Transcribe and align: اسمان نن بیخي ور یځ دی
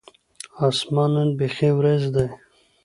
اسمان 0.67 1.09
نن 1.15 1.29
بیخي 1.37 1.69
ور 1.73 1.85
یځ 1.93 2.03
دی 2.13 2.27